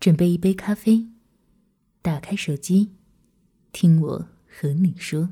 [0.00, 1.06] 准备一杯咖啡，
[2.00, 2.90] 打开手机，
[3.70, 5.28] 听我和你说。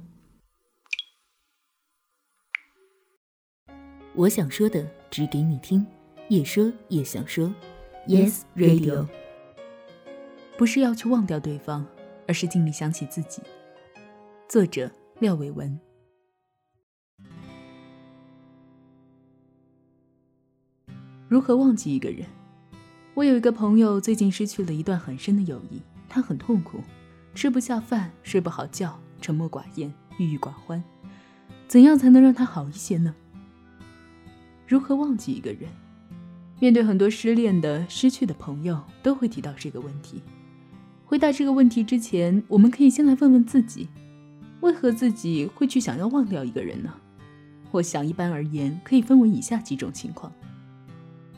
[4.15, 5.87] 我想说的，只给你听，
[6.29, 7.51] 也说也想说。
[8.07, 9.09] Yes Radio，
[10.59, 11.87] 不是要去忘掉对方，
[12.27, 13.41] 而是尽力想起自己。
[14.50, 15.80] 作者：廖伟文。
[21.27, 22.27] 如何忘记一个人？
[23.18, 26.78] 我有一个朋友，最近失去了一段很深的友谊，他很痛苦，
[27.34, 30.80] 吃不下饭，睡不好觉，沉默寡言，郁郁寡欢。
[31.66, 33.12] 怎样才能让他好一些呢？
[34.68, 35.62] 如何忘记一个人？
[36.60, 40.22] 面对很多失恋的、失去的朋友，都会提到这个问题。
[41.05, 43.88] 回答这个问题之前，我们可以先来问问自己：
[44.60, 46.94] 为何自己会去想要忘掉一个人呢？
[47.72, 50.32] 我想，一般而言，可以分为以下几种情况：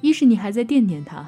[0.03, 1.27] 一是你还在惦念他。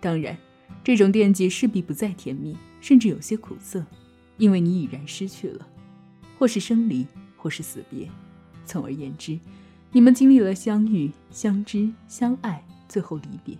[0.00, 0.36] 当然，
[0.84, 3.84] 这种惦记势必不再甜蜜，甚至有些苦涩，
[4.36, 5.66] 因为你已然失去了，
[6.38, 8.08] 或是生离，或是死别。
[8.64, 9.38] 总而言之，
[9.92, 13.56] 你们经历了相遇、相知、相爱，最后离别。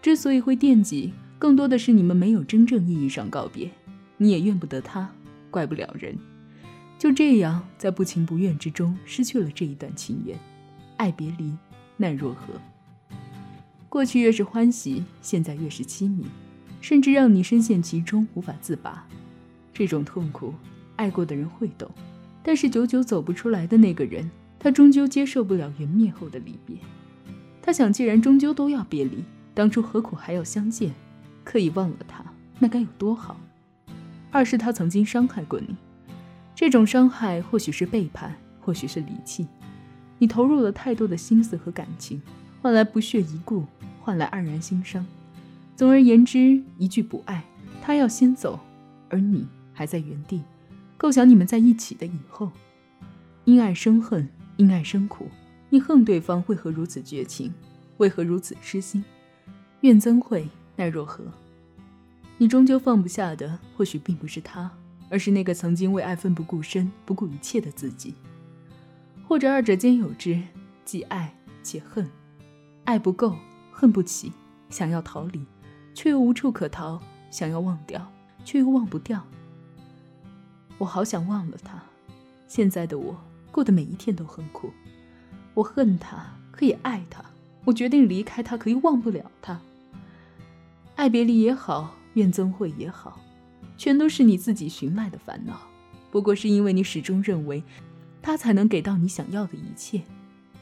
[0.00, 3.70] 之所以会惦记，更多的是你们没有真正意义上告别。
[4.16, 5.10] 你也怨不得他，
[5.50, 6.16] 怪不了人。
[6.98, 10.38] 就这样，在不情不愿之中失去了这一段情缘，
[10.96, 11.52] 爱别离，
[11.96, 12.60] 奈若何？
[13.90, 16.24] 过去越是欢喜，现在越是凄迷，
[16.80, 19.04] 甚至让你深陷其中无法自拔。
[19.74, 20.54] 这种痛苦，
[20.94, 21.90] 爱过的人会懂，
[22.40, 26.76] 但是久久走不出来的那个人，他终究接受不了缘灭后的离别。
[27.60, 29.24] 他想，既然终究都要别离，
[29.54, 30.92] 当初何苦还要相见？
[31.42, 32.24] 可以忘了他，
[32.60, 33.40] 那该有多好？
[34.30, 35.74] 二是他曾经伤害过你，
[36.54, 39.48] 这种伤害或许是背叛，或许是离弃，
[40.18, 42.22] 你投入了太多的心思和感情。
[42.62, 43.64] 换来不屑一顾，
[44.00, 45.06] 换来黯然心伤。
[45.76, 47.42] 总而言之，一句不爱，
[47.82, 48.60] 他要先走，
[49.08, 50.42] 而你还在原地，
[50.98, 52.50] 构想你们在一起的以后。
[53.46, 54.28] 因爱生恨，
[54.58, 55.28] 因爱生苦。
[55.70, 57.52] 你恨对方为何如此绝情？
[57.96, 59.02] 为何如此痴心？
[59.80, 60.46] 怨憎会，
[60.76, 61.24] 奈若何？
[62.36, 64.70] 你终究放不下的，或许并不是他，
[65.08, 68.14] 而是那个曾经为爱奋不顾身、不顾一切的自己。
[69.26, 70.42] 或者二者兼有之，
[70.84, 72.06] 既爱且恨。
[72.84, 73.36] 爱不够，
[73.70, 74.32] 恨不起，
[74.68, 75.44] 想要逃离，
[75.94, 78.10] 却又无处可逃；想要忘掉，
[78.44, 79.24] 却又忘不掉。
[80.78, 81.82] 我好想忘了他。
[82.48, 83.16] 现在的我
[83.52, 84.72] 过的每一天都很苦。
[85.54, 87.22] 我恨他，可以爱他；
[87.64, 89.60] 我决定离开他，可以忘不了他。
[90.96, 93.20] 爱别离也好，怨憎会也好，
[93.76, 95.60] 全都是你自己寻来的烦恼。
[96.10, 97.62] 不过是因为你始终认为，
[98.20, 100.02] 他才能给到你想要的一切。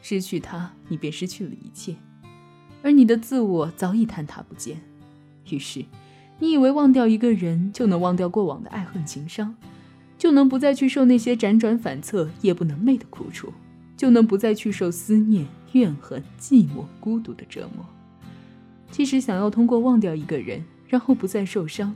[0.02, 1.96] 失去他，你便失去了一切。
[2.82, 4.80] 而你的自我早已坍塌不见，
[5.50, 5.84] 于是，
[6.38, 9.54] 你以为忘掉一个人就能忘掉过往的爱恨情伤，
[10.16, 13.52] 就能不再去受那些辗转反侧、夜不能寐的苦楚，
[13.96, 17.84] 就能不再去受思念、怨恨、寂寞、孤独的折磨。
[18.90, 21.94] 其实，想要通过忘掉一个人，然后不再受伤，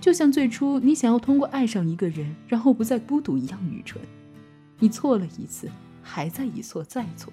[0.00, 4.00] 就像最初你想要通过爱上一个人，然后不再孤独一样愚蠢。
[4.78, 5.68] 你错了一次，
[6.02, 7.32] 还在一错再错。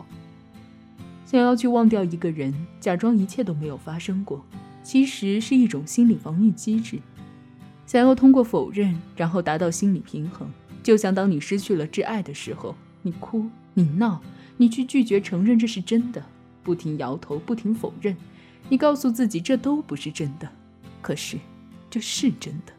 [1.28, 4.46] 想要去忘掉一个人，假装一切都没有发生过，
[4.82, 7.02] 其实是一种心理防御机制。
[7.86, 10.50] 想要通过否认，然后达到心理平衡，
[10.82, 14.22] 就像当你失去了挚爱的时候，你哭，你闹，
[14.56, 16.24] 你去拒绝承认这是真的，
[16.64, 18.16] 不停摇头，不停否认，
[18.70, 20.50] 你告诉自己这都不是真的，
[21.02, 21.38] 可是
[21.90, 22.72] 这是真的，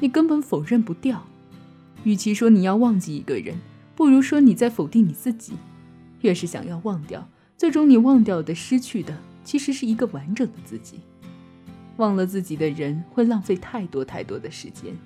[0.00, 1.24] 你根本否认不掉。
[2.02, 3.56] 与其说你要忘记一个人，
[3.94, 5.52] 不如说你在否定你自己。
[6.22, 7.28] 越是想要忘掉。
[7.56, 11.00] 最终，你忘掉的、失去的，其实是一个完整的自己。
[11.96, 14.96] 忘了自己的人，会浪费太多太多的时间，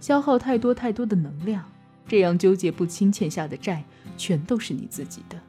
[0.00, 1.64] 消耗太多太多的能量，
[2.06, 3.84] 这样纠结不清，欠下的债
[4.16, 5.40] 全都是你自己的，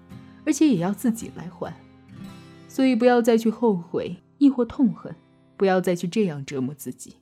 [0.46, 1.72] 而且也要自己来还。
[2.68, 5.16] 所以，不要再去后悔，亦或痛恨，
[5.56, 7.18] 不要再去这样折磨自己。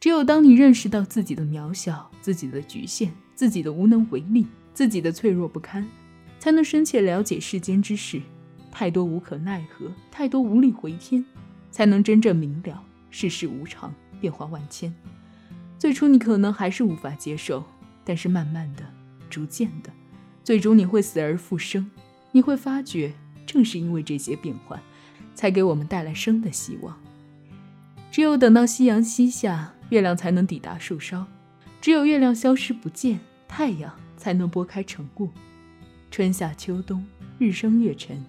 [0.00, 5.86] 只有当你认识到自己的渺小、自己的局限、自己的无能为力、自己的脆弱不堪，
[6.38, 8.22] 才能深切了解世间之事。
[8.78, 11.24] 太多无可奈何，太多无力回天，
[11.68, 12.80] 才能真正明了
[13.10, 14.94] 世事无常，变化万千。
[15.80, 17.64] 最初你可能还是无法接受，
[18.04, 18.84] 但是慢慢的、
[19.28, 19.90] 逐渐的，
[20.44, 21.90] 最终你会死而复生。
[22.30, 23.12] 你会发觉，
[23.44, 24.80] 正是因为这些变换，
[25.34, 26.96] 才给我们带来生的希望。
[28.12, 31.24] 只有等到夕阳西下，月亮才能抵达树梢；
[31.80, 35.30] 只有月亮消失不见，太阳才能拨开晨雾。
[36.12, 37.04] 春夏秋冬，
[37.40, 38.24] 日升月沉。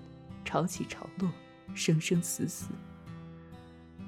[0.50, 1.30] 潮起潮落，
[1.76, 2.70] 生生死死。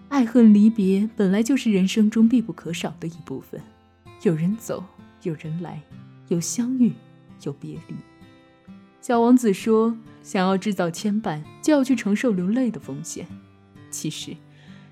[0.09, 3.61] 爱恨离别本来就是人生中必不可少的一部分，
[4.23, 4.83] 有人走，
[5.21, 5.79] 有人来，
[6.29, 6.93] 有相遇，
[7.43, 7.95] 有别离。
[9.01, 13.27] 小王子说：“想要制造牵绊，就要去承受流泪的风险。
[13.91, 14.35] 其实，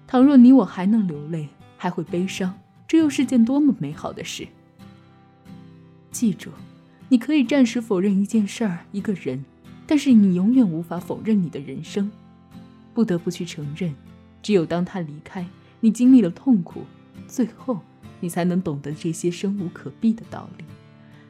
[0.06, 4.48] 倘若你我还能流泪，还会悲伤，这又是件多么美好的事！
[6.12, 6.52] 记住，
[7.10, 9.44] 你可以暂时否认一件事儿、一个人，
[9.90, 12.12] 但是你永远无法否认你的人生。
[12.94, 13.92] 不得不去承认。”
[14.44, 15.44] 只有当他离开，
[15.80, 16.84] 你经历了痛苦，
[17.28, 17.80] 最后
[18.20, 20.64] 你才能懂得这些生无可避的道理，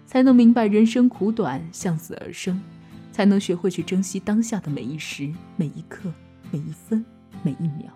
[0.05, 2.61] 才能明白人生苦短，向死而生，
[3.11, 6.11] 才能学会去珍惜当下的每一时、每一刻、
[6.51, 7.03] 每一分、
[7.41, 7.91] 每一秒。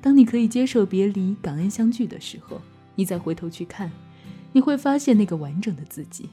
[0.00, 2.62] 当你可以接受别离、感恩相聚的时候，
[2.94, 3.90] 你再回头去看，
[4.52, 6.30] 你会发现那个完整的自己。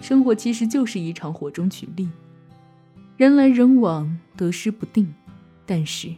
[0.00, 2.08] 生活其实就是一场火中取栗，
[3.16, 5.14] 人来人往，得失不定，
[5.64, 6.14] 但是。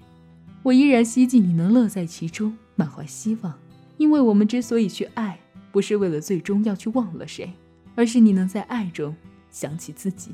[0.65, 3.55] 我依然希冀你能乐在其中，满怀希望，
[3.97, 5.39] 因为我们之所以去爱，
[5.73, 7.53] 不是为了最终要去忘了谁，
[7.95, 9.15] 而是你能在爱中
[9.51, 10.33] 想起自己。